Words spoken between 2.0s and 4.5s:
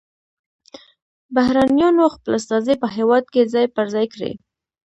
خپل استازي په هیواد کې ځای پر ځای کړي